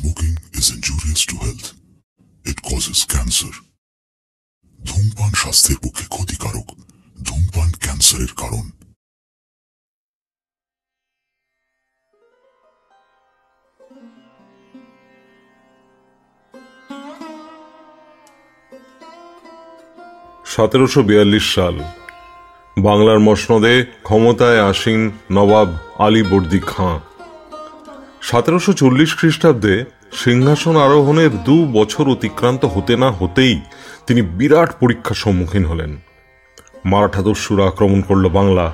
[0.00, 1.66] Smoking is injurious to health.
[2.44, 3.52] It causes cancer.
[4.78, 6.68] ধূমপান স্বাস্থ্যের পক্ষে ক্ষতিকারক
[7.18, 8.64] ধূমপান ক্যান্সারের কারণ
[20.52, 21.76] সতেরোশো বিয়াল্লিশ সাল
[22.76, 25.00] বাংলার মসনদে ক্ষমতায় আসীন
[25.32, 26.96] নবাব আলীবর্দী খাঁ
[28.22, 33.60] সতেরোশো চল্লিশ খ্রিস্টাব্দে সিংহাসন আরোহণের দু বছর অতিক্রান্ত হতে না হতেই
[34.06, 35.96] তিনি বিরাট পরীক্ষার সম্মুখীন হলেন।
[36.84, 38.66] মারাঠা দস্যুরা আক্রমণ করল বাংলা,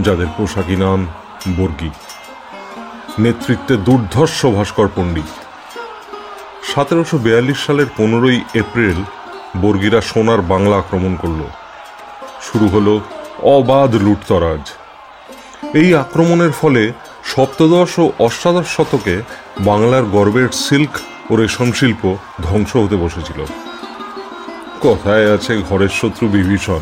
[0.00, 1.06] যাদের পোশাকি নাম
[1.56, 1.90] বর্গী।
[3.18, 5.30] নেতৃত্বে দুর্ধর্ষ ভাস্কর পণ্ডিত।
[6.62, 8.98] সতেরোশো বিয়াল্লিশ সালের পনেরোই এপ্রিল
[9.62, 11.40] বর্গীরা সোনার বাংলা আক্রমণ করল।
[12.42, 13.00] শুরু হলো
[13.42, 14.64] অবাধ লুটতরাজ।
[15.74, 16.82] এই আক্রমণের ফলে
[17.26, 19.22] সপ্তদশ ও অষ্টাদশ শতকে
[19.60, 20.98] বাংলার গর্বের সিল্ক
[21.30, 23.44] ও রেশম শিল্প ধ্বংস হতে বসেছিল।
[24.80, 26.80] কথায় আছে ঘরের শত্রু বিভীষণ।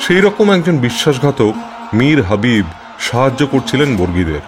[0.00, 1.52] সেই রকম একজন বিশ্বাসঘাতক
[1.94, 2.66] মীর হাবিব
[3.00, 4.40] সাহায্য করছিলেন বর্গীদের।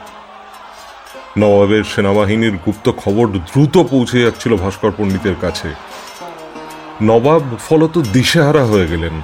[1.39, 5.69] নবাবের সেনাবাহিনীর গুপ্ত খবর দ্রুত পৌঁছে যাচ্ছিল ভাস্কর পণ্ডিতের কাছে।
[7.03, 9.21] নবাব ফলত দিশেহারা হয়ে গেলেন।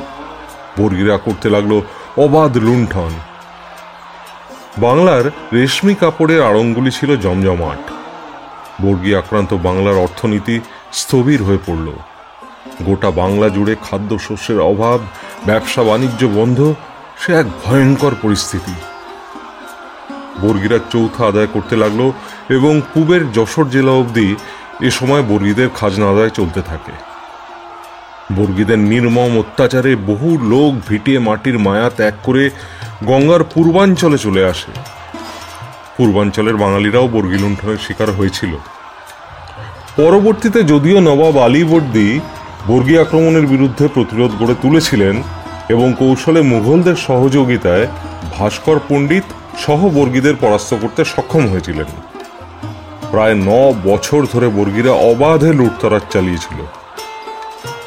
[0.79, 1.81] বর্গীরা করতে লাগল
[2.17, 3.11] অবাধ লুণ্ঠন।
[4.81, 7.83] বাংলার রেশমি কাপড়ের আড়ংগুলি ছিল জমজমাট।
[8.83, 10.61] বর্গী আক্রান্ত বাংলার অর্থনীতি
[10.93, 11.89] স্থবির হয়ে পড়ল।
[12.87, 15.01] গোটা বাংলা জুড়ে খাদ্যশস্যের অভাব,
[15.47, 16.75] ব্যবসা বাণিজ্য বন্ধ,
[17.21, 18.75] সে এক ভয়ঙ্কর পরিস্থিতি।
[20.43, 22.01] বর্গীরা চৌথা আদায় করতে লাগল
[22.49, 24.37] এবং পূবের যশোর জেলা অবধি
[24.81, 26.93] এ সময় বর্গীদের খাজনা আদায় চলতে থাকে।
[28.37, 32.51] বর্গীদের নির্মম অত্যাচারে বহু লোক ভিটিয়ে মাটির মায়া ত্যাগ করে
[33.07, 34.73] গঙ্গার পূর্বাঞ্চলে চলে আসে।
[35.97, 38.57] পূর্বাঞ্চলের বাঙালিরাও বর্গী লুণ্ঠনের শিকার হয়েছিল।
[39.97, 42.21] পরবর্তীতে যদিও নবাব আলীবর্দী
[42.67, 45.23] বর্গী আক্রমণের বিরুদ্ধে প্রতিরোধ গড়ে তুলেছিলেন
[45.69, 47.87] এবং কৌশলে মুঘলদের সহযোগিতায়
[48.39, 49.25] ভাস্কর পণ্ডিত
[49.59, 51.87] সহ বর্গীদের পরাস্ত করতে সক্ষম হয়েছিলেন।
[53.11, 56.59] প্রায় ন বছর ধরে বর্গীরা অবাধে লুটতরাজ চালিয়েছিল।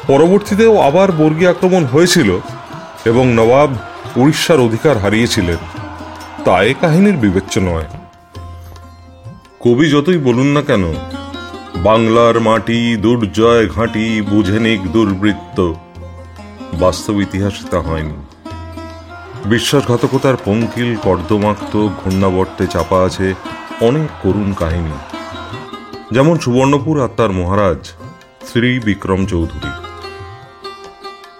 [0.06, 2.38] পরবর্তীতেও আবার বর্গী আক্রমণ হয়েছিল
[3.04, 3.74] এবং নবাব
[4.16, 5.56] উড়িষ্যার অধিকার হারিয়েছিলেন,
[6.44, 7.88] তা এ কাহিনীর বিবেচ্য নয়।
[9.60, 10.84] কবি যতই বলুন না কেন,
[11.76, 15.72] বাংলার মাটি, দুর্জয় ঘাঁটি বুঝেনিক দুর্বৃত্ত।
[16.72, 18.16] বাস্তব ইতিহাসে তা হয়নি।
[19.44, 23.34] বিশ্বাসঘাতকতার পঙ্কিল কর্দমাক্ত ঘূর্ণাবর্তে চাপা আছে
[23.80, 24.96] অনেক করুণ কাহিনী।
[26.12, 27.84] যেমন সুবর্ণপুর আত্মার মহারাজ
[28.52, 29.70] শ্রী বিক্রম চৌধুরী।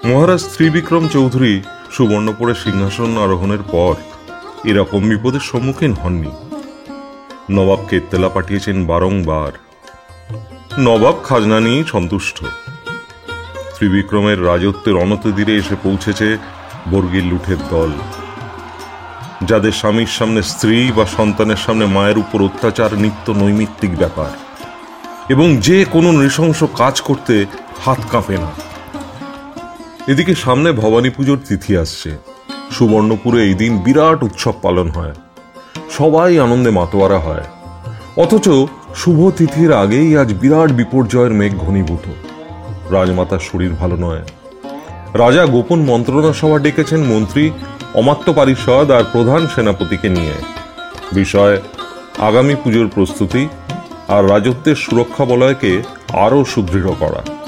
[0.08, 3.94] মহারাজ শ্রী বিক্রম চৌধুরী সুবর্ণপুরে সিংহাসন আরোহণের পর
[4.64, 6.30] এরকম বিপদের সম্মুখীন হননি।
[7.50, 9.52] নবাবকে তেলা পাঠিয়েছেন বারংবার।
[10.78, 12.44] নবাব খাজনা নিয়েই সন্তুষ্ট।
[13.76, 16.38] ত্রিবিক্রমের রাজত্বের অনতদিরে এসে পৌঁছেছে
[16.90, 17.90] বর্গীর লুঠের দল।
[19.44, 24.30] যাদের স্বামীর সামনে স্ত্রী বা সন্তানের সামনে মায়ের উপর অত্যাচার নিত্য নৈমিত্তিক ব্যাপার।
[25.28, 27.46] এবং যে কোনো নৃশংস কাজ করতে
[27.84, 28.71] হাত কাঁপে না।
[30.08, 32.18] এদিকে সামনে ভবানী পুজোর তিথি আসছে।
[32.70, 35.12] সুবর্ণপুরে এই দিন বিরাট উৎসব পালন হয়।
[35.90, 37.44] সবাই আনন্দে মাতোয়ারা হয়।
[38.16, 38.48] অথচ
[38.94, 42.08] শুভ তিথির আগেই আজ বিরাট বিপর্যয়ের মেঘ ঘনীভূত।
[42.92, 44.20] রাজমাতার শরীর ভালো নয়।
[45.14, 47.50] রাজা গোপন মন্ত্রণা সভা ডেকেছেন মন্ত্রী
[47.94, 50.32] অমাত্য পারিষদ আর প্রধান সেনাপতিকে নিয়ে।
[51.12, 51.60] বিষয়,
[52.18, 53.48] আগামী পুজোর প্রস্তুতি
[54.08, 55.82] আর রাজত্বের সুরক্ষা বলয়কে
[56.12, 57.41] আরও সুদৃঢ় করা।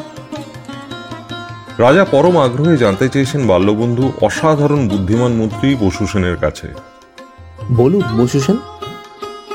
[1.78, 6.74] রাজা পরম আগ্রহে জানতে চেয়েছেন বাল্যবন্ধু অসাধারণ বুদ্ধিমান মন্ত্রী বসু সেনের কাছে।
[7.72, 8.56] বলুন বসু সেন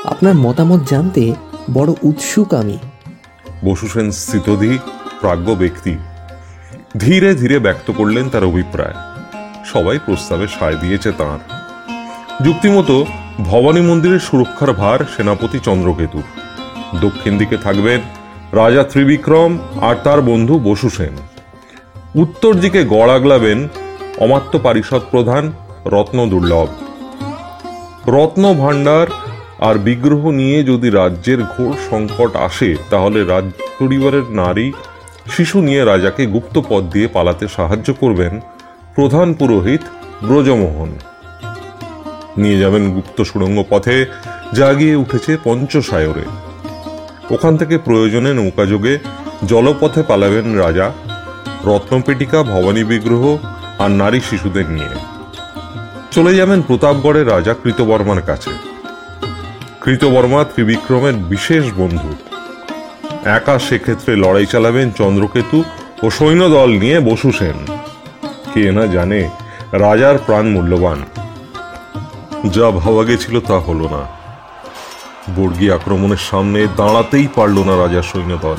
[0.04, 1.34] আপনার মতামত জানতে
[1.74, 2.78] বড় উৎসুক আমি।
[3.64, 4.78] বসু সেন স্থিতধি
[5.20, 5.96] প্রাজ্ঞ ব্যক্তি।
[6.98, 8.94] ধীরে ধীরে ব্যক্ত করলেন তার অভিপ্রায়।
[9.64, 11.38] সবাই প্রস্তাবে সায় দিয়েছে তাঁর।
[12.44, 13.06] যুক্তিমতো
[13.38, 16.22] ভবানী মন্দিরের সুরক্ষার ভার সেনাপতি চন্দ্রকেতুর।
[17.00, 18.00] দক্ষিণ দিকে থাকবেন
[18.52, 21.29] রাজা ত্রিবিক্রম আর তার বন্ধু বসু সেন।
[22.14, 23.68] উত্তর দিকে গড় আগলাবেন
[24.18, 25.52] অমাত্য পারিষদ প্রধান
[25.86, 26.68] রত্ন দুর্লভ।
[28.06, 29.06] রত্ন ভাণ্ডার
[29.58, 33.44] আর বিগ্রহ নিয়ে যদি রাজ্যের ঘোর সংকট আসে, তাহলে রাজ
[33.78, 34.72] পরিবারের নারী,
[35.30, 38.40] শিশু নিয়ে রাজাকে গুপ্ত পথ দিয়ে পালাতে সাহায্য করবেন
[38.94, 39.82] প্রধান পুরোহিত
[40.22, 40.90] ব্রজমোহন।
[42.36, 44.06] নিয়ে যাবেন গুপ্ত সুড়ঙ্গ পথে,
[44.54, 46.24] জাগিয়ে উঠেছে পঞ্চসায়রে
[47.30, 48.98] ওখান থেকে প্রয়োজনে নৌকাযোগে
[49.46, 50.92] জলপথে পালাবেন রাজা
[51.64, 53.38] রত্নপেটিকা, ভবানী বিগ্রহ
[53.78, 54.88] আর নারী শিশুদের নিয়ে।
[56.10, 58.50] চলে যাবেন প্রতাপগড়ের রাজা কৃতবর্মার কাছে।
[59.80, 62.14] কৃতবর্মা ত্রিবিক্রমের বিশেষ বন্ধু।
[63.24, 65.64] একা সেক্ষেত্রে লড়াই চালাবেন চন্দ্রকেতু
[66.02, 67.66] ও সৈন্যদল নিয়ে বসু সেন।
[68.54, 69.30] কে না জানে
[69.72, 71.04] রাজার প্রাণ মূল্যবান।
[72.44, 74.20] যা ভাবা গেছিল তা হলো না।
[75.36, 78.56] বর্গী আক্রমণের সামনে দাঁড়াতেই পারল না রাজার সৈন্যদল।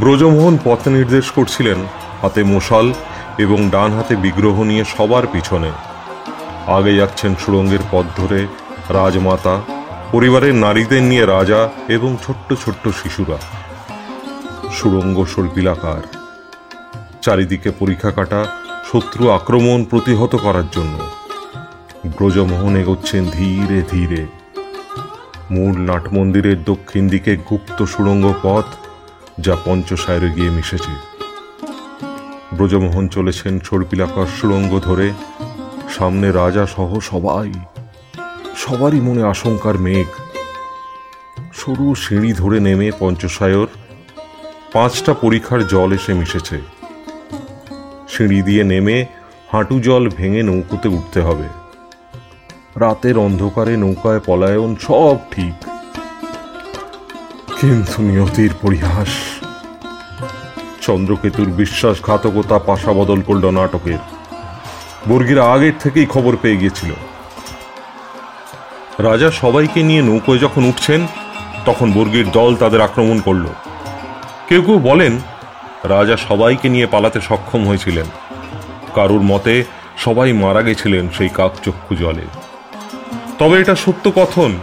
[0.00, 1.78] ব্রজমোহন পথ নির্দেশ করছিলেন
[2.22, 2.92] হাতে মশাল
[3.38, 5.70] এবং ডান হাতে বিগ্রহ নিয়ে সবার পিছনে।
[6.66, 8.46] আগে যাচ্ছেন সুড়ঙ্গের পথ ধরে
[8.90, 9.60] রাজমাতা,
[10.12, 13.38] পরিবারের নারীদের নিয়ে রাজা এবং ছোট্ট ছোট্ট শিশুরা।
[14.72, 16.02] সুড়ঙ্গ সর্পিলাকার
[17.22, 18.44] চারিদিকে পরীক্ষা কাটা,
[18.92, 20.98] শত্রু আক্রমণ প্রতিহত করার জন্য।
[22.06, 24.26] ব্রজমোহন এগোচ্ছেন ধীরে ধীরে।
[25.50, 28.64] মূল নাট মন্দিরের দক্ষিণ দিকে গুপ্ত সুড়ঙ্গ পথ
[29.40, 30.90] যা পঞ্চসায়রে গিয়ে মিশেছে।
[32.52, 35.10] ব্রজমোহন চলেছেন সর্পিলাকার সুড়ঙ্গ ধরে।
[35.98, 37.52] সামনে রাজা সহ সবাই।
[38.56, 40.06] সবারই মনে আশঙ্কার মেঘ।
[41.52, 43.66] সরু সিঁড়ি ধরে নেমে পঞ্চসায়র
[44.72, 46.60] পাঁচটা পরীক্ষার জল এসে মিশেছে।
[48.08, 49.06] সিঁড়ি দিয়ে নেমে
[49.52, 51.48] হাঁটু জল ভেঙে নৌকোতে উঠতে হবে।
[52.76, 55.65] রাতের অন্ধকারে নৌকায় পলায়ন সব ঠিক।
[57.60, 59.08] কিন্তু নিয়তির পরিহাস।
[60.80, 63.98] চন্দ্রকেতুর বিশ্বাসঘাতকতা পাশা বদল করল নাটকের।
[65.08, 66.92] বর্গীরা আগের থেকেই খবর পেয়ে গিয়েছিল।
[68.98, 71.06] রাজা সবাইকে নিয়ে নৌকোয় যখন উঠছেন,
[71.66, 73.46] তখন বর্গীর দল তাদের আক্রমণ করল।
[74.48, 75.18] কেউ কেউ বলেন,
[75.84, 78.06] রাজা সবাইকে নিয়ে পালাতে সক্ষম হয়েছিলেন।
[78.94, 79.64] কারুর মতে,
[79.98, 82.24] সবাই মারা গেছিলেন সেই কাকচক্ষু জলে।
[83.38, 84.58] তবে এটা সত্য কথন।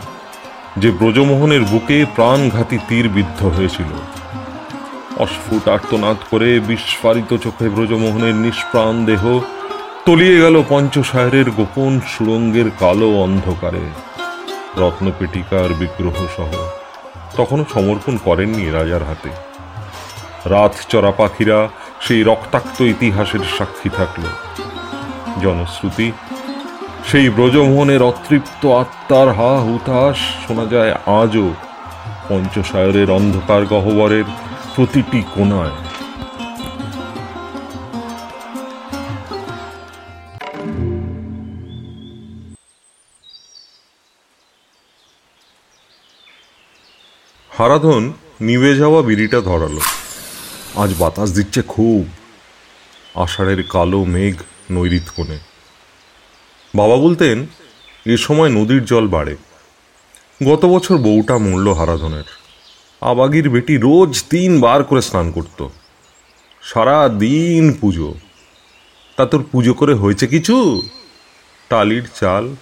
[0.78, 3.92] যে ব্রজমোহনের বুকে প্রাণঘাতী তীর বিদ্ধ হয়েছিল।
[5.18, 9.40] অস্ফুট আর্তনাদ করে বিস্ফারিত চোখে ব্রজমোহনের নিষ্প্রাণ দেহ
[10.06, 13.86] তলিয়ে গেল পঞ্চসায়রের গোপন সুড়ঙ্গের কালো অন্ধকারে।
[14.78, 16.52] রত্নপেটিকার বিগ্রহ সহ
[17.38, 19.30] তখনও সমর্পণ করেননি রাজার হাতে।
[20.50, 21.70] রাত চড়া পাখিরা
[22.02, 24.24] সেই রক্তাক্ত ইতিহাসের সাক্ষী থাকল।
[25.42, 26.12] জনশ্রুতি
[27.12, 30.18] সেই ব্রজমোহনের অতৃপ্ত আত্মার হা হুতাশ
[30.48, 31.54] শোনা যায় আজও
[32.30, 34.24] পঞ্চসায়রের অন্ধকার গহ্বরের
[34.76, 35.76] প্রতিটি কোনায়
[47.58, 49.82] হারাধন নিভে যাওয়া বিড়িটা ধরালো।
[50.76, 52.04] আজ বাতাস দিচ্ছে খুব।
[53.16, 54.36] আষাঢ়ের কালো মেঘ
[54.72, 55.53] নৈরিত কোণে
[56.76, 57.46] বাবা বলতেন,
[58.06, 59.36] এ সময় নদীর জল বাড়ে।
[60.48, 62.24] গত বছর বউটা মূল্য হারাধনের।
[63.02, 65.68] আবাগির বেটি রোজ তিনবার করে স্নান করত।
[66.62, 68.14] সারা দিন পুজো।
[69.18, 70.82] তা তোর পুজো করে হয়েছে কিছু?
[71.70, 72.56] টালির চাল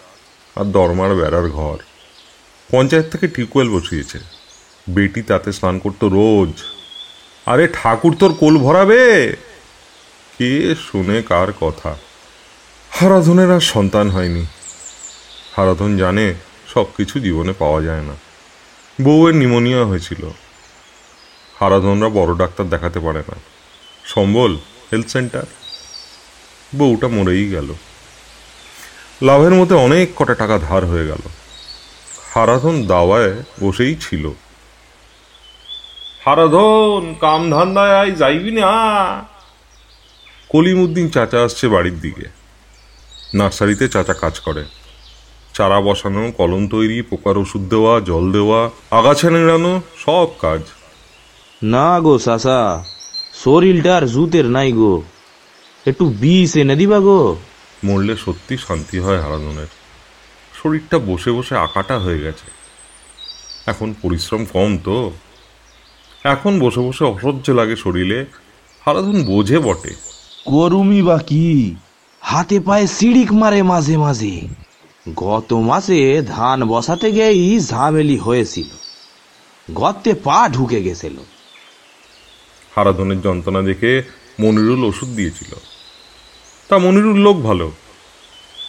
[0.55, 1.77] আর দরমার বেড়ার ঘর।
[2.71, 4.19] পঞ্চায়েত থেকে টিউবওয়েল বসিয়েছে।
[4.89, 6.63] বেটি তাতে স্নান করতো রোজ।
[7.45, 9.35] আরে ঠাকুর তোর কোল ভরাবে?
[10.37, 11.95] কে শুনে কার কথা?
[12.92, 14.45] হারাধনের আর সন্তান হয়নি।
[15.56, 16.33] হারাধন জানে
[16.74, 18.14] সব কিছু জীবনে পাওয়া যায় না।
[19.02, 20.30] বউয়ের নিমোনিয়া হয়েছিল।
[21.60, 23.36] হারাধনরা বড় ডাক্তার দেখাতে পারে না।
[24.06, 24.57] সম্বল
[24.92, 25.44] হেলথ সেন্টার
[26.76, 27.74] বউটা মরেই গেল।
[29.21, 31.30] লাভের মধ্যে অনেক কটা টাকা ধার হয়ে গেল।
[32.33, 34.30] হারাধন দাওয়ায় বসেই ছিল।
[36.26, 38.71] হারাধন কাম ধান্দায় যাইবি না।
[40.50, 42.41] কলিমুদ্দিন চাচা আসছে বাড়ির দিকে।
[43.33, 44.66] নার্সারিতে চাচা কাজ করে।
[45.54, 50.61] চারা বসানো কলম তৈরি পোকার ওষুধ দেওয়া জল দেওয়া আগাছা নেড়ানো সব কাজ।
[51.64, 52.85] না গো চাচা
[53.44, 55.02] শরীরটা আর জুতের নাই গো।
[55.88, 57.38] একটু বিষ এনে দিবা গো।
[57.83, 59.68] মরলে সত্যি শান্তি হয় হারাধনের।
[60.64, 62.52] শরীরটা বসে বসে আকাটা হয়ে গেছে।
[63.66, 65.11] এখন পরিশ্রম কম তো।
[66.23, 68.26] এখন বসে বসে অসহ্য লাগে শরীরে।
[68.85, 69.95] হারাধন বোঝে বটে।
[70.45, 71.76] করুমি বা কি?
[72.21, 74.47] হাতে পায়ে সিড়িক মারে মাঝে মাঝে।
[75.16, 78.69] গত মাসে ধান বসাতে গিয়েই ঝামেলি হয়েছিল।
[79.73, 81.18] গর্তে পা ঢুকে গেছিল।
[82.75, 84.04] হারাধনের যন্ত্রণা দেখে
[84.40, 85.56] মনিরুল ওষুধ দিয়েছিল।
[86.68, 87.71] তা মনিরুল লোক ভালো।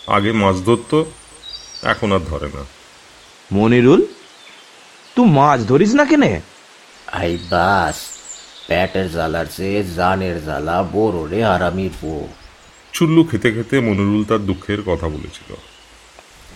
[0.07, 1.05] আগে মাছ ধরতো
[1.83, 2.65] এখন আর ধরে না।
[3.53, 4.07] মনিরুল
[5.17, 6.41] তুই মাছ ধরিস না কেনে?
[7.13, 7.97] আই বাস
[8.69, 12.29] পেটের জ্বালার চেয়ে জানের জ্বালা বড় রে আরামির পো
[12.93, 15.51] চুল্লু খেতে খেতে মনিরুল তার দুঃখের কথা বলেছিল।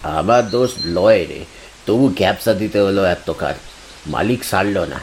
[0.03, 1.45] আমার দোষ লয় রে
[1.87, 3.57] তবু ক্যাপসা দিতে হলো এত কাজ
[4.07, 5.01] মালিক সারল না।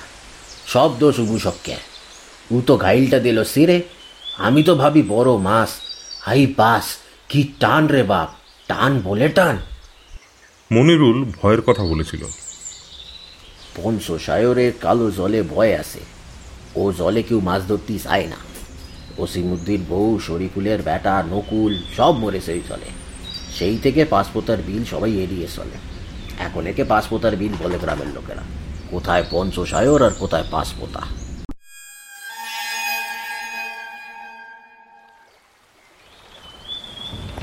[0.67, 1.75] সব দোষ উবুসবকে
[2.51, 3.81] উ তো ঘাইলটা দিল সিরে
[4.37, 5.69] আমি তো ভাবি বড় মাছ।
[6.25, 6.85] আই পাস
[7.29, 8.29] কি টান রে বাপ।
[8.67, 9.55] টান বলে টান।
[10.71, 12.23] মনিরুল ভয়ের কথা বলেছিল।
[13.75, 15.99] পঞ্চ সায়রের কালো জলে ভয় আছে।
[16.75, 18.39] ও জলে কেউ মাছ ধরতে চায় না।
[19.17, 22.89] ওসিমুদ্দির বউ শরিকুলের বেটা, নকুল, সব মরেছে ওই চলে।
[23.57, 25.77] সেই থেকে পাঁচপোতার বিল সবাই এড়িয়ে চলে।
[26.39, 28.41] এখন একে পাঁচপোতার বিল বলে গ্রামের লোকেরা।
[28.91, 31.01] কোথায় পঞ্চশায়র আর কোথায় পাঁচপোতা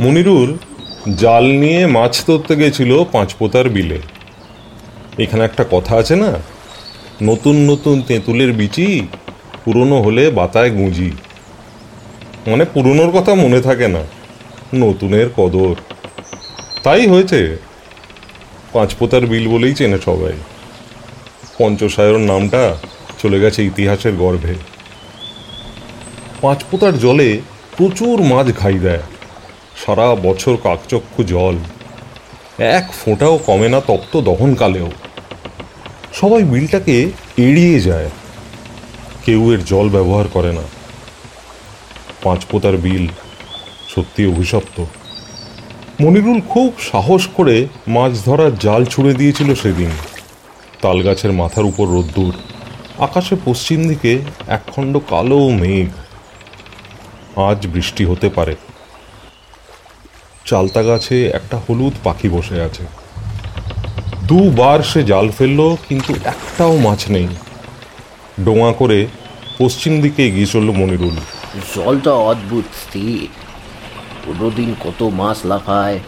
[0.01, 0.59] মনিরুল
[1.17, 3.99] জাল নিয়ে মাছ ধরতে গেছিল পাঁচপোতার বিলে।
[5.19, 6.33] এখানে একটা কথা আছে না?
[7.23, 9.07] নতুন নতুন তেঁতুলের বিচি
[9.65, 11.11] পুরনো হলে বাতায় গুঁজি।
[12.47, 14.03] মানে পুরনোর কথা মনে থাকে না।
[14.75, 15.75] নতুনের কদর।
[16.83, 17.57] তাই হয়েছে।
[18.73, 20.33] পাঁচপোতার বিল বলেই চেনে সবাই।
[21.59, 22.77] পঞ্চসায়র নামটা
[23.23, 24.55] চলে গেছে ইতিহাসের গর্ভে।
[26.41, 27.41] পাঁচপোতার জলে
[27.77, 29.03] প্রচুর মাছ ঘাই দেয়।
[29.87, 31.57] সারা বছর কাকচক্ষু জল।
[32.59, 34.91] এক ফোঁটাও কমে না তপ্ত দহনকালেও।
[36.15, 38.11] সবাই বিলটাকে এড়িয়ে যায়।
[39.25, 40.63] কেউ এর জল ব্যবহার করে না।
[42.23, 43.09] পাঁচপোতার বিল
[43.89, 44.85] সত্যি অভিশপ্ত।
[46.01, 49.91] মনিরুল খুব সাহস করে মাছ ধরার জাল ছুঁড়ে দিয়েছিল সেদিন।
[50.83, 52.35] তালগাছের মাথার উপর রোদ্দুর,
[52.99, 55.89] আকাশে পশ্চিম দিকে একখণ্ড কালো মেঘ।
[57.39, 58.57] আজ বৃষ্টি হতে পারে।
[60.45, 62.85] চালতা গাছে একটা হলুদ পাখি বসে আছে।
[64.27, 67.29] দুবার সে জাল ফেলল, কিন্তু একটাও মাছ নেই।
[68.45, 69.07] ডোঙা করে
[69.59, 71.17] পশ্চিম দিকে এগিয়ে চলল মনিরুল।
[71.77, 76.01] জলটা অদ্ভুত স্থির। দিন কত মাছ লাফায়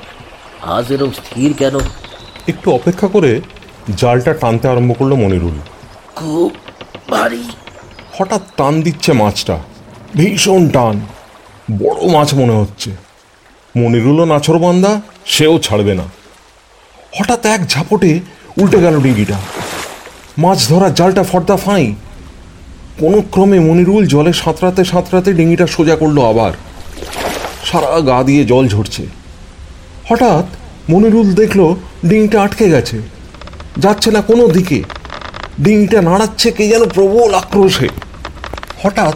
[0.63, 1.79] আজ এরম স্থির কেন?
[2.49, 3.41] একটু অপেক্ষা করে
[3.97, 5.59] জালটা টানতে আরম্ভ করল মনিরুল।
[6.17, 6.53] খুব
[7.11, 7.45] ভারী।
[8.19, 9.59] হঠাৎ টান দিচ্ছে মাছটা।
[10.17, 11.01] ভীষণ টান।
[11.79, 12.91] বড় মাছ মনে হচ্ছে।
[13.77, 16.03] মনিরুলও নাছরবান্দা সেও ছাড়বে না।
[17.21, 18.21] হঠাৎ এক ঝাপটে
[18.61, 19.41] উল্টে গেল ডিঙ্গিটা।
[20.39, 21.95] মাছ ধরার জালটা ফর্দা ফাঁই।
[22.99, 26.53] কোনো ক্রমে মনিরুল জলে সাঁতরাতে সাঁতরাতে ডিঙ্গিটা সোজা করল আবার।
[27.65, 29.07] সারা গা দিয়ে জল ঝরছে।
[30.09, 30.45] হঠাৎ
[30.91, 31.75] মনিরুল দেখল
[32.07, 33.01] ডিঙিটা আটকে গেছে।
[33.79, 34.83] যাচ্ছে না কোনো দিকে।
[35.61, 37.89] ডিঙিটা নাড়াচ্ছে কে যেন প্রবল আক্রোশে।
[38.83, 39.15] হঠাৎ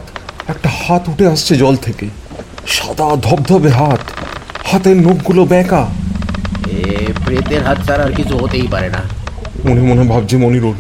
[0.49, 2.07] একটা হাত উঠে আসছে জল থেকে।
[2.67, 4.01] সাদা ধবধবে হাত।
[4.65, 5.87] হাতের নখগুলো বেঁকা।
[6.71, 9.03] এ প্রেতের হাত ছাড়া আর কিছু হতেই পারে না।
[9.65, 10.75] মনে মনে ভাবছে মনিরুল।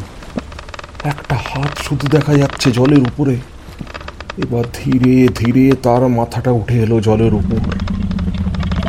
[1.06, 3.36] একটা হাত শুধু দেখা যাচ্ছে জলের উপরে।
[4.38, 7.76] এবার ধীরে ধীরে তার মাথাটা উঠে এলো জলের উপর।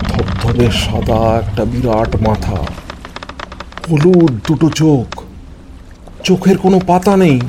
[0.04, 2.56] ধবধবে সাদা একটা বিরাট মাথা।
[3.92, 5.24] হলুদ দুটো চোখ।
[6.24, 7.42] চোখের কোনো পাতা নেই।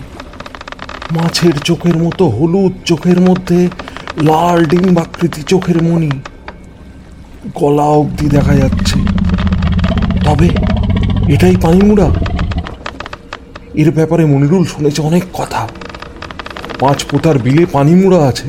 [1.10, 3.68] মাছের চোখের মতো হলুদ চোখের মধ্যে,
[4.22, 6.10] লাল ডিম্বাকৃতি চোখের মণি।
[7.54, 9.00] গলা অবধি দেখা যাচ্ছে।
[10.24, 10.48] তবে
[11.32, 12.27] এটাই পানিমুড়া?
[13.78, 15.68] এর ব্যাপারে মনিরুল শুনেছে অনেক কথা।
[16.80, 18.48] পাঁচ পোতার বিলে পানিমুড়া আছে।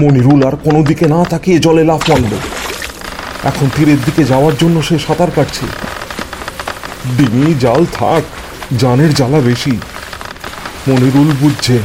[0.00, 2.36] মনিরুল আর কোনো দিকে না তাকিয়ে জলে লাফ মারল।
[3.44, 5.66] এখন তীরের দিকে যাওয়ার জন্য সে সাঁতার কাটছে।
[7.16, 8.22] ডিঙি, জাল থাক,
[8.78, 9.78] জানের জ্বালা বেশি।
[10.88, 11.78] মনিরুল বুঝছে,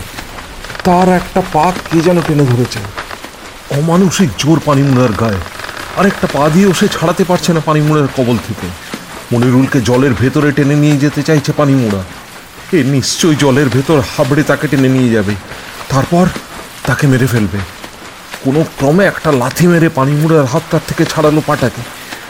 [0.83, 2.79] তার একটা পা কে যেন টেনে ধরেছে।
[3.77, 5.41] অমানসিক জোর পানিমুড়ার গায়ে।
[5.97, 8.67] আরেকটা পা দিয়েও সে ছাড়াতে পারছে না পানিমুড়ার কবল থেকে।
[9.31, 12.03] মনিরুলকে জলের ভেতরে টেনে নিয়ে যেতে চাইছে পানিমুড়া।
[12.73, 15.33] এ নিশ্চয়ই জলের ভেতর হাবড়ে তাকে টেনে নিয়ে যাবে।
[15.89, 16.25] তারপর
[16.85, 17.57] তাকে মেরে ফেলবে।
[18.43, 21.81] কোনো ক্রমে একটা লাথি মেরে পানিমুড়ার হাত তার থেকে ছাড়ালো পাটাকে।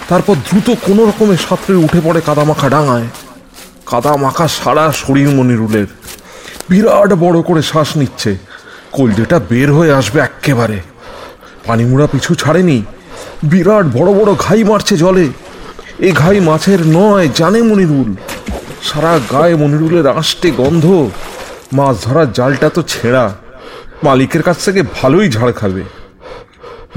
[0.10, 3.08] তারপর দ্রুত কোনো রকমে সাঁতরে উঠে পড়ে কাদামাখা ডাঙায়।
[3.86, 5.86] কাদা মাখা সারা শরীর মনিরুলের।
[6.70, 8.38] বিরাট বড় করে শ্বাস নিচ্ছে।
[8.92, 10.82] কলজেটা বের হয়ে আসবে এক্কেবারে।
[11.66, 12.84] পানিমুড়া পিছু ছাড়েনি।
[13.44, 15.28] বিরাট বড় বড় ঘাই মারছে জলে।
[16.00, 18.16] এ ঘাই মাছের নয়, জানে মনিরুল।
[18.88, 20.86] সারা গায়ে মনিরুলের আষ্টে গন্ধ।
[21.74, 23.36] মাছ ধরার জালটা তো ছেঁড়া।
[24.04, 25.84] মালিকের কাছ থেকে ভালোই ঝাড় খাবে।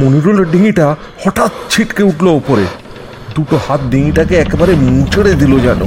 [0.01, 2.65] মনিরুলের ডিঙিটা হঠাৎ ছিটকে উঠল ওপরে।
[3.35, 5.81] দুটো হাত ডিঙিটাকে একেবারে মুচড়ে দিল যেন।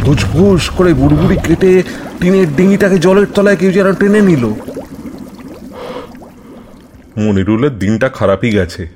[0.00, 1.82] ভুস ভুস করে বুড়বুড়ি কেটে
[2.20, 4.44] টিনের ডিঙিটাকে জলের তলায় কেউ যেন টেনে নিল।
[7.18, 8.88] মনিরুলের দিনটা খারাপই গেছে।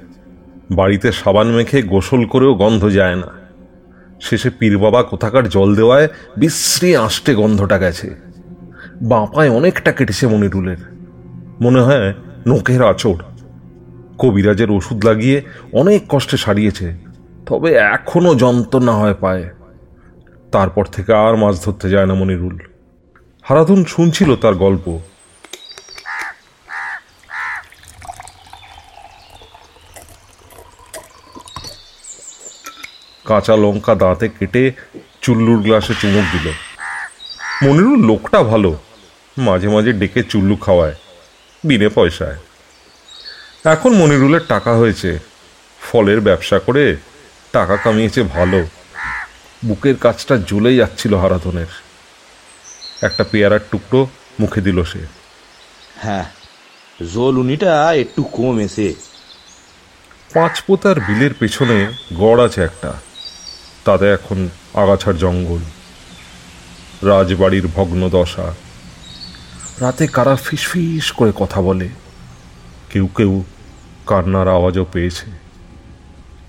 [0.71, 3.42] বাড়িতে সাবান মেখে গোসল করেও গন্ধ যায় না।
[4.23, 8.09] শেষে পীর বাবা কোথাকার জল দেওয়ায় বিশ্রী আষ্টে গন্ধটা গেছে।
[9.03, 10.81] বাঁপায় অনেকটা কেটেছে মনিরুলের
[11.61, 12.09] মনে হয়
[12.47, 13.21] নোকের আচড়।
[14.19, 15.39] কবিরাজের ওষুধ লাগিয়ে
[15.73, 16.87] অনেক কষ্টে সারিয়েছে,
[17.47, 19.45] তবে এখনও যন্ত্রণা হয় পায়।
[20.53, 22.57] তারপর থেকে আর মাছ ধরতে যায় না মনিরুল
[23.45, 24.87] হারাধুন শুনছিল তার গল্প।
[33.25, 34.73] কাঁচা লঙ্কা দাঁতে কেটে
[35.21, 36.53] চুল্লুর গ্লাসে চুমুক দিল।
[37.63, 38.79] মনিরুল লোকটা ভালো।
[39.39, 40.95] মাঝে মাঝে ডেকে চুল্লু খাওয়ায়
[41.65, 42.37] বিনে পয়সায়।
[43.65, 45.19] এখন মনিরুলের টাকা হয়েছে।
[45.81, 46.97] ফলের ব্যবসা করে
[47.53, 48.67] টাকা কামিয়েছে ভালো।
[49.65, 51.67] বুকের কাজটা জ্বলে যাচ্ছিল হারাধনের।
[53.03, 54.09] একটা পেয়ারার টুকরো
[54.41, 54.99] মুখে দিল সে।
[55.97, 56.25] হ্যাঁ
[57.15, 58.95] জলুনিটা একটু কমেছে।
[60.35, 62.93] পাঁচ পোতার বিলের পেছনে গড় আছে একটা।
[63.85, 65.59] তাতে এখন আগাছার জঙ্গল,
[67.09, 68.55] রাজবাড়ির ভগ্ন দশা
[69.81, 71.89] রাতে কারা ফিসফিস করে কথা বলে,
[72.91, 73.45] কেউ কেউ
[74.07, 75.27] কান্নার আওয়াজও পেয়েছে।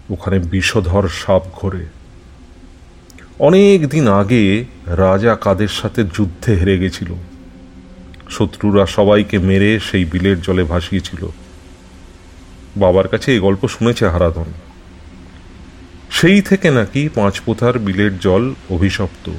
[0.09, 1.85] ওখানে বিষধর সাপ ঘোরে।
[3.39, 7.13] অনেক দিন আগে রাজা কাদের সাথে যুদ্ধে হেরে গেছিল।
[8.29, 11.27] শত্রুরা সবাইকে মেরে সেই বিলের জলে ভাসিয়েছিল।
[12.77, 14.45] বাবার কাছে এই গল্প শুনেছে হারাধন।
[16.13, 19.31] সেই থেকে নাকি পাঁচপোথার বিলের জল অভিশপ্ত।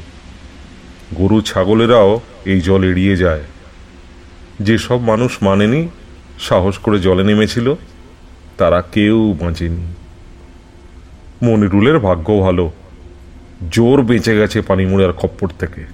[1.14, 3.42] গরু ছাগলেরাও এই জল এড়িয়ে যায়।
[4.60, 5.88] যেসব মানুষ মানেনি,
[6.40, 7.74] সাহস করে জলে নেমেছিল,
[8.58, 9.94] তারা কেউ বাঁচেনি।
[11.42, 12.70] মনিরুলের ভাগ্য ভালো।
[13.72, 15.84] জোর বেঁচে গেছে পানিমুড়ার খপ্পর থেকে।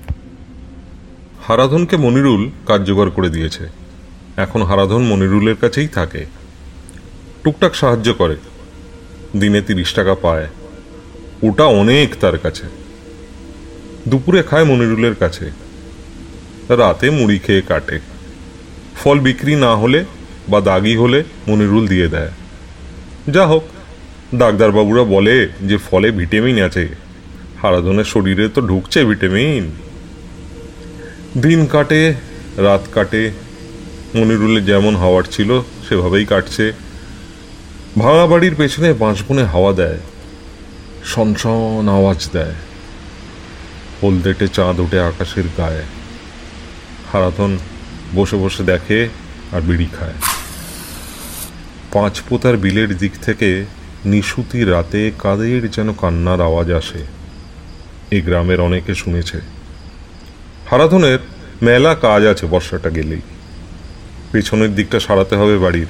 [1.48, 3.68] হারাধনকে মনিরুল কার্যকর করে দিয়েছে।
[4.36, 6.26] এখন হারাধন মনিরুলের কাছেই থাকে।
[7.44, 8.36] টুকটাক সাহায্য করে।
[9.36, 10.48] দিনে তিরিশ টাকা পায়।
[11.42, 12.66] ওটা অনেক তার কাছে।
[14.08, 15.50] দুপুরে খায় মনিরুলের কাছে।
[16.68, 18.00] রাতে মুড়ি খেয়ে কাটে।
[19.04, 20.04] ফল বিক্রি না হলে
[20.48, 22.30] বা দাগি হলে মনিরুল দিয়ে দেয়।
[23.30, 23.64] যা হোক,
[24.34, 26.88] ডাক্তারবাবুরা বলে যে ফলে ভিটামিন আছে।
[27.62, 29.70] হারাধনের শরীরে তো ঢুকছে ভিটামিন।
[31.40, 32.14] দিন কাটে,
[32.56, 33.30] রাত কাটে।
[34.14, 36.72] মনিরুলের যেমন হাওয়ার ছিল, সেভাবেই কাটছে।
[37.98, 39.98] ভাঙা বাড়ির পেছনে বাঁশবনে হাওয়া দেয়।
[41.04, 42.54] সনসন আওয়াজ দেয়।
[44.02, 45.82] হলদেটে চাঁদ ওঠে আকাশের গায়ে।
[47.12, 47.58] হারাধন
[48.14, 49.08] বসে বসে দেখে
[49.52, 50.14] আর বিড়ি খায়।
[51.92, 53.64] পাঁচ পোতার বিলের দিক থেকে
[54.04, 57.06] নিশুতি রাতে কাদের যেন কান্নার আওয়াজ আসে
[58.10, 59.40] এই গ্রামের অনেকে শুনেছে।
[60.70, 61.18] হারাধনের
[61.62, 63.20] মেলা কাজ আছে বর্ষাটা গেলেই।
[64.32, 65.86] পেছনের দিকটা সারাতে হবে বাড়ির।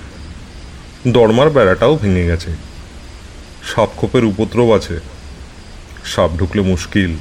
[1.08, 2.69] দরমার বেড়াটাও ভেঙে গেছে।
[3.62, 5.00] সাপ খোপের উপদ্রব আছে।
[6.04, 7.16] সাপ ঢুকলে মুশকিল।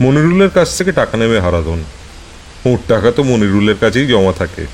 [0.00, 1.84] মনিরুলের কাছ থেকে টাকা নেবে হারাধন।
[2.66, 4.66] ওর টাকা তো মনিরুলের কাছেই জমা থাকে।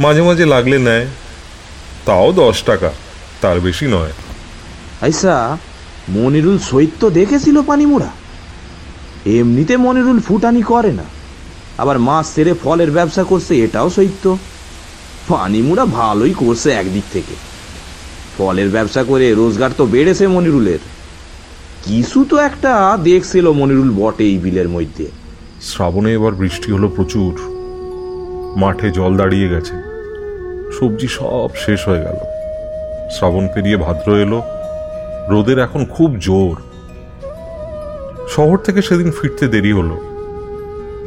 [0.00, 1.06] মাঝে মাঝে লাগলে নেয়।
[2.04, 2.90] তাও দশ টাকা,
[3.40, 4.12] তার বেশি নয়।
[5.00, 5.58] আইসা,
[6.08, 8.10] মনিরুল সৈত্য দেখেছিল পানিমুড়া।
[9.26, 11.04] এমনিতে মনিরুল ফুটানি করে না।
[11.78, 14.38] আবার মাছ সেরে ফলের ব্যবসা করছে, এটাও সৈত্য।
[15.28, 17.45] পানিমুড়া ভালোই করছে একদিক থেকে।
[18.38, 20.78] ফলের ব্যবসা করে রোজগার তো বেড়েছে মনিরুলের।
[21.84, 25.06] কিছু তো একটা দেখছিল মনিরুল বটে এই বিলের মধ্যে।
[25.62, 27.40] শ্রাবণে এবার বৃষ্টি হলো প্রচুর।
[28.56, 29.72] মাঠে জল দাঁড়িয়ে গেছে।
[30.80, 32.16] সবজি সব শেষ হয়ে গেল।
[33.18, 34.42] শ্রাবণ পেরিয়ে ভাদ্র এলো।
[35.28, 36.56] রোদের এখন খুব জোর।
[38.28, 40.00] শহর থেকে সেদিন ফিরতে দেরি হলো।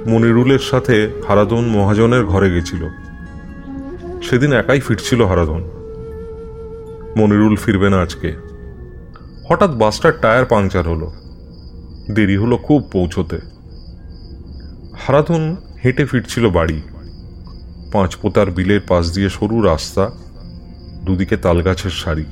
[0.08, 2.88] মনিরুলের সাথে হারাধন মহাজনের ঘরে গেছিল।
[4.30, 5.79] সেদিন একাই ফিরছিল হারাধন।
[7.18, 8.36] মনিরুল ফিরবে না আজকে।
[9.50, 11.14] হঠাৎ বাসটার টায়ার পাংচার হলো।
[12.12, 13.40] দেরি হলো খুব পৌঁছতে।
[15.00, 16.82] হারাধন হেঁটে ফিরছিল বাড়ি।
[17.94, 20.12] পাঁচ পোতার বিলের পাশ দিয়ে সরু রাস্তা,
[21.04, 22.26] দুদিকে তালগাছের সারি।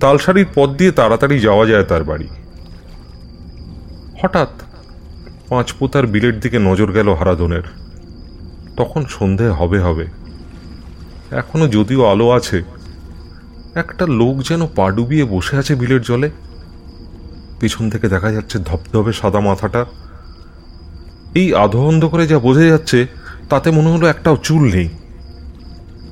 [0.00, 2.28] তালসারির পথ দিয়ে তাড়াতাড়ি যাওয়া যায় তার বাড়ি।
[4.22, 4.48] হঠাৎ
[5.48, 7.62] পাঁচ পোতার বিলের দিকে নজর গেল হারাধনের।
[8.76, 10.06] তখন সন্ধে হবে হবে।
[11.30, 12.62] এখনও যদিও আলো আছে
[13.78, 16.30] একটা লোক যেন পা ডুবিয়ে বসে আছে বিলের জলে।
[17.60, 19.84] পিছন থেকে দেখা যাচ্ছে ধপধপে সাদা মাথাটা।
[21.34, 23.06] এই আধো অন্ধকারে যা বোঝা যাচ্ছে
[23.48, 24.88] তাতে মনে হলো একটাও চুল নেই।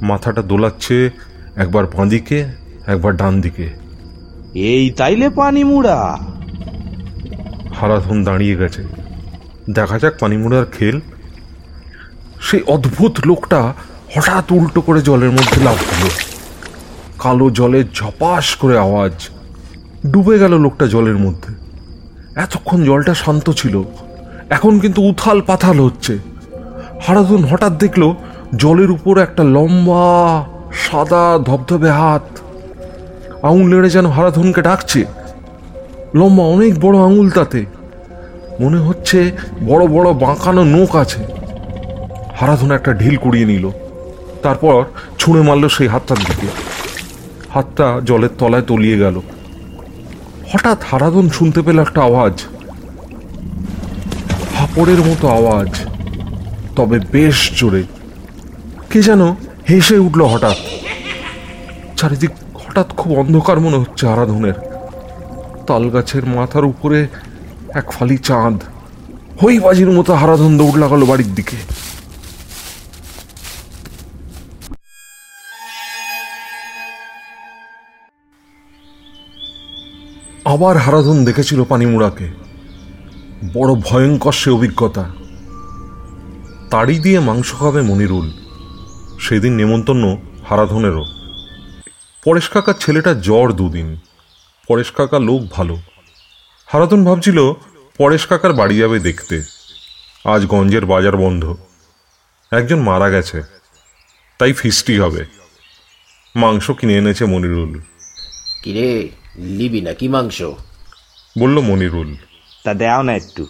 [0.02, 1.10] মাথাটা দোলাচ্ছে
[1.56, 2.44] একবার বাঁ দিকে
[2.86, 3.70] একবার ডান দিকে।
[4.54, 6.18] এই তাইলে পানিমুড়া
[7.80, 8.82] হারাধন দাঁড়িয়ে গেছে।
[9.70, 11.00] দেখা যাক পানিমুড়ার খেল।
[12.40, 13.74] সেই অদ্ভুত লোকটা
[14.14, 16.35] হঠাৎ উল্টো করে জলের মধ্যে লাভ দিল।
[17.26, 19.12] কালো জলে ঝপাস করে আওয়াজ।
[20.10, 21.54] ডুবে গেল লোকটা জলের মধ্যে।
[22.40, 23.82] এতক্ষণ জলটা শান্ত ছিল।
[24.50, 26.18] এখন কিন্তু উথাল পাথাল হচ্ছে।
[27.02, 28.14] হারাধন হঠাৎ দেখল
[28.56, 32.38] জলের উপর একটা লম্বা, সাদা, ধবধবে হাত।
[33.44, 35.04] আঙুল নেড়ে যেন হারাধনকে ডাকছে।
[36.14, 37.64] লম্বা, অনেক বড় আঙুল তাতে।
[38.60, 39.32] মনে হচ্ছে
[39.66, 41.24] বড় বড় বাঁকানো নোক আছে।
[42.36, 43.70] হারাধন একটা ঢিল কুড়িয়ে নিল।
[44.42, 44.84] তারপর
[45.18, 46.75] ছুঁড়ে মারল সেই হাতটার দিকে।
[47.56, 49.20] হাতটা জলের তলায় তলিয়ে গেল।
[50.52, 52.44] হঠাৎ হারাধন শুনতে পেল একটা আওয়াজ।
[54.58, 55.70] হাপড়ের মতো আওয়াজ,
[56.76, 57.82] তবে বেশ জোরে।
[58.90, 59.22] কে যেন
[59.70, 60.56] হেসে উঠল হঠাৎ।
[61.96, 64.56] চারিদিক হঠাৎ খুব অন্ধকার মনে হচ্ছে আরাধনের
[65.66, 67.08] তাল গাছের মাথার উপরে
[67.74, 68.56] এক ফালি চাঁদ।
[69.44, 71.56] হইবাজির মতো হারাধন দৌড় লাগালো বাড়ির দিকে।
[80.56, 82.28] আবার হারাধন দেখেছিল পানিমুড়াকে।
[83.54, 85.10] বড় ভয়ঙ্কর সে অভিজ্ঞতা।
[86.70, 88.32] তাড়ি দিয়ে মাংস খাবে মনিরুল।
[89.20, 90.16] সেদিন নেমন্তন্ন
[90.48, 91.04] হারাধনেরও।
[92.24, 93.98] পরেশ কাকার ছেলেটা জ্বর দুদিন।
[94.68, 95.76] পরেশ কাকা লোক ভালো।
[96.66, 97.52] হারাধন ভাবছিল,
[97.98, 99.42] পরেশ কাকার বাড়ি যাবে দেখতে।
[100.24, 101.56] আজ গঞ্জের বাজার বন্ধ।
[102.52, 103.42] একজন মারা গেছে।
[104.38, 105.26] তাই ফিস্টি হবে।
[106.36, 107.80] মাংস কিনে এনেছে মনিরুল।
[108.64, 110.42] কিরে লিবি নাকি মাংস?
[111.38, 112.16] বলল মনিরুল।
[112.64, 113.46] তা দেও না একটু।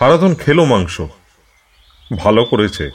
[0.00, 1.00] হারাধন খেলো মাংস।
[2.18, 2.90] ভালো করেছে।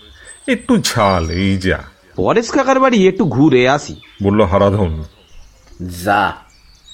[0.48, 1.84] একটু ঝাল এই যা।
[2.16, 5.04] পরেশ কাকার বাড়ি একটু ঘুরে আসি। বলল হারাধন।
[6.04, 6.34] যা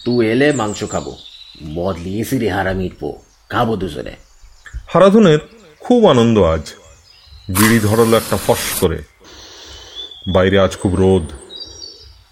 [0.06, 1.16] তু এলে মাংস খাব।
[1.76, 4.16] বদলিয়েছি রে হারামির পো খাব দুজনে।
[4.88, 5.40] হারাধনের
[5.80, 6.74] খুব আনন্দ আজ।
[7.50, 9.04] বিড়ি ধরালো একটা ফস করে।
[10.34, 11.32] বাইরে আজ খুব রোদ।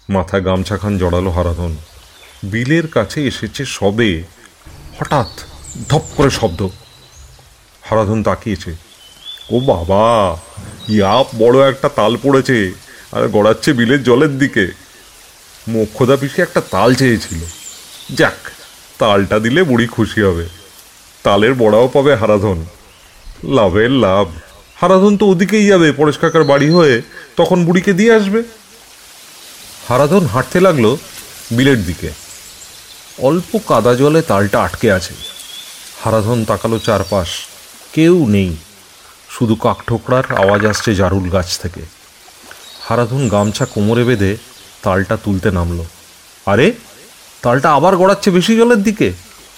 [0.08, 1.76] মাথায় গামছা খান জড়ালো হারাধন।
[2.42, 4.22] বিলের কাছে এসেছে সবে
[5.00, 5.26] হঠাৎ
[5.88, 6.68] ধপ করে শব্দ।
[7.82, 8.74] হারাধন তাকিয়েছে।
[9.50, 10.36] ও বাবা
[10.88, 12.72] ইয়া বড় একটা তাল পড়েছে
[13.12, 14.70] আর গড়াচ্ছে বিলের জলের দিকে।
[15.68, 17.38] মোক্ষদা পিসে একটা তাল চেয়েছিল।
[18.16, 18.50] যাক,
[18.98, 20.48] তালটা দিলে বুড়ি খুশি হবে।
[21.22, 22.64] তালের বড়াও পাবে হারাধন।
[23.44, 24.32] লাভের লাভ।
[24.76, 27.02] হারাধন তো ওদিকেই যাবে, পরেশ কাকার বাড়ি হয়ে
[27.36, 28.42] তখন বুড়িকে দিয়ে আসবে।
[29.88, 30.96] হারাধন হাঁটতে লাগল
[31.50, 32.29] বিলের দিকে।
[33.20, 35.14] অল্প কাদা জলে তালটা আটকে আছে।
[36.04, 37.28] হারাধন তাকালো চারপাশ।
[37.92, 38.56] কেউ নেই।
[39.30, 41.82] শুধু কাকঠোকরার আওয়াজ আসছে জারুল গাছ থেকে।
[42.88, 44.36] হারাধন গামছা কোমরে বেঁধে
[44.82, 45.84] তালটা তুলতে নামলো।
[46.46, 46.72] আরে,
[47.42, 49.12] তালটা আবার গড়াচ্ছে বেশি জলের দিকে।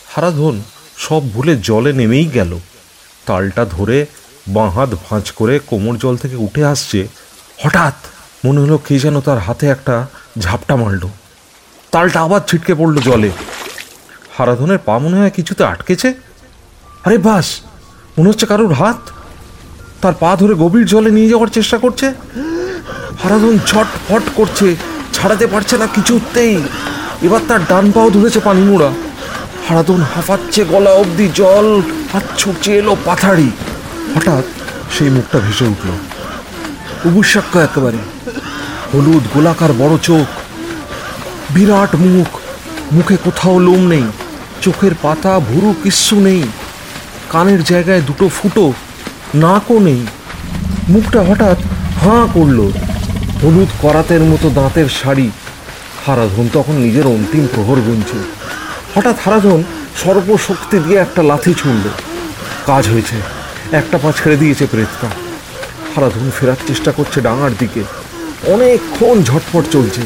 [0.09, 0.62] হারাধন
[0.96, 2.59] সব ভুলে জলে নেমেই গেল।
[3.27, 4.07] তালটা ধরে
[4.48, 7.09] বাঁ হাত ভাঁজ করে কোমর জল থেকে উঠে আসছে।
[7.59, 7.94] হঠাৎ
[8.44, 10.07] মনে হলো কে যেন তার হাতে একটা
[10.38, 11.09] ঝাপটা মারল।
[11.92, 13.31] তালটা আবার ছিটকে পড়ল জলে।
[14.37, 16.09] হারাধনের পা মনে হয় কিছুতে আটকেছে।
[17.05, 17.61] আরে বাস,
[18.18, 19.00] মনে হচ্ছে কারোর হাত।
[20.02, 22.07] তার পা ধরে গভীর জলে নিয়ে যাওয়ার চেষ্টা করছে।
[23.22, 24.76] হারাধন ছটফট করছে,
[25.12, 26.62] ছাড়াতে পারছে না কিছুতেই।
[27.22, 28.90] এবার তার ডান পাও ধরেছে পানিমুড়া
[29.68, 33.50] হারাধন হাঁফাচ্ছে গলা অবধি জল, হাত ছুটছে এলো পাথাড়ি
[34.14, 34.44] হঠাৎ
[34.94, 35.88] সেই মুখটা ভেসে উঠল।
[37.05, 38.00] উবুসাক্ষ একেবারে।
[38.92, 40.26] হলুদ গোলাকার বড় চোখ
[41.54, 42.38] বিরাট মুখ।
[42.92, 44.04] মুখে কোথাও লোম নেই।
[44.62, 46.42] চোখের পাতা ভুরু কিচ্ছু নেই।
[47.28, 48.72] কানের জায়গায় দুটো ফুটো,
[49.34, 50.06] নাকও নেই।
[50.88, 51.58] মুখটা হঠাৎ
[52.04, 52.70] হাঁ করল।
[53.42, 55.30] হলুদ করাতের মতো দাঁতের শাড়ি।
[56.06, 58.18] হারাধন তখন নিজের অন্তিম প্রহর গুনছে।
[58.94, 59.62] হঠাৎ হারাধন
[60.04, 61.88] সর্বশক্তি দিয়ে একটা লাথি ছুঁড়ল।
[62.66, 63.16] কাজ হয়েছে।
[63.76, 65.08] একটা পা ছেড়ে দিয়েছে প্রেতটা
[65.96, 67.82] হারাধন ফেরার চেষ্টা করছে ডাঙার দিকে।
[68.52, 70.02] অনেকক্ষণ ঝটপট চলছে।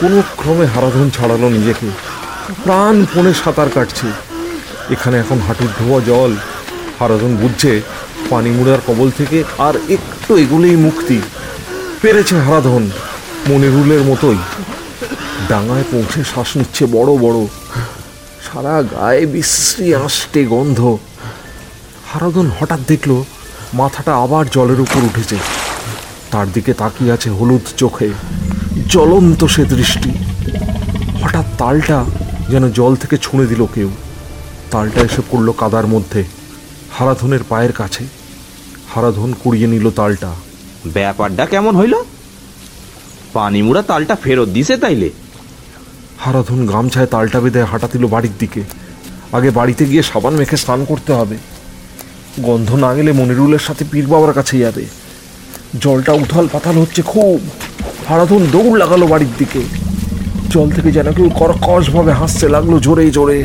[0.00, 1.86] কোনো ক্রমে হারাধন ছাড়ালো নিজেকে।
[2.46, 4.06] প্রাণ প্রাণপণে সাঁতার কাটছে।
[4.90, 6.36] এখানে এখন হাঁটুর ধোয়া, জল,
[6.98, 7.82] হারাধন বুঝছে,
[8.30, 11.20] পানি মুড়ার কবল থেকে আর একটু এগুলোই মুক্তি।
[12.02, 12.90] পেরেছে হারাধন
[13.48, 14.38] মনিরুলের মতোই।
[15.48, 17.46] ডাঙায় পৌঁছে শ্বাস নিচ্ছে বড় বড়।
[18.52, 20.98] সারা গায়ে বিশ্রী আষ্টে গন্ধ।
[22.12, 23.24] হারাধন হঠাৎ দেখল,
[23.74, 25.36] মাথাটা আবার জলের উপর উঠেছে।
[26.30, 28.08] তার দিকে তাকিয়ে আছে হলুদ চোখে।
[28.86, 30.10] জ্বলন্ত সে দৃষ্টি।
[31.22, 32.04] হঠাৎ তালটা
[32.50, 33.90] যেন জল থেকে ছুঁড়ে দিল কেউ।
[34.70, 36.24] তালটা এসে পড়ল কাদার মধ্যে
[36.92, 38.04] হারাধনের পায়ের কাছে।
[38.94, 40.34] হারাধন কুড়িয়ে নিল তালটা।
[40.86, 41.94] ব্যাপারটা কেমন হইল?
[43.32, 45.10] পানিমুড়া তালটা ফেরত দিছে তাইলে।
[46.18, 48.62] হারাধন গামছায় তালটা বেঁধে হাঁটা দিল বাড়ির দিকে।
[49.32, 51.36] আগে বাড়িতে গিয়ে সাবান মেখে স্নান করতে হবে।
[52.40, 54.84] গন্ধ না গেলে মনিরুলের সাথে পীর বাবার কাছে যাবে।
[55.80, 57.40] জলটা উথাল পাতাল হচ্ছে খুব।
[58.08, 59.62] হারাধন দৌড় লাগালো বাড়ির দিকে।
[60.52, 63.38] জল থেকে যেন কেউ কর্কশ ভাবে হাসতে লাগল জোরে জোরে।